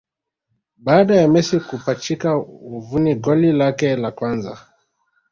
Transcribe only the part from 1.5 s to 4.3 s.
kupachika wavuni goli lake la